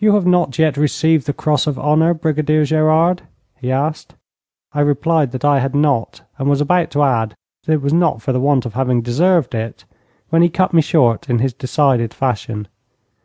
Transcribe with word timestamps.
'You 0.00 0.14
have 0.16 0.26
not 0.26 0.58
yet 0.58 0.76
received 0.76 1.26
the 1.26 1.32
cross 1.32 1.68
of 1.68 1.78
honour, 1.78 2.14
Brigadier 2.14 2.64
Gerard?' 2.64 3.22
he 3.54 3.70
asked. 3.70 4.16
I 4.74 4.80
replied 4.80 5.30
that 5.30 5.44
I 5.44 5.60
had 5.60 5.72
not, 5.72 6.22
and 6.36 6.50
was 6.50 6.60
about 6.60 6.90
to 6.90 7.04
add 7.04 7.36
that 7.66 7.74
it 7.74 7.80
was 7.80 7.92
not 7.92 8.20
for 8.20 8.36
want 8.40 8.66
of 8.66 8.74
having 8.74 9.02
deserved 9.02 9.54
it, 9.54 9.84
when 10.30 10.42
he 10.42 10.48
cut 10.48 10.74
me 10.74 10.82
short 10.82 11.30
in 11.30 11.38
his 11.38 11.54
decided 11.54 12.12
fashion. 12.12 12.66